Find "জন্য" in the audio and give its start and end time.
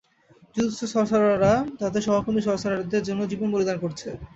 3.07-3.21